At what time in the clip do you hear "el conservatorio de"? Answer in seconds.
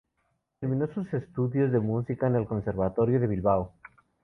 2.35-3.27